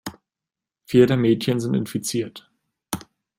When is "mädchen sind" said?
1.15-1.75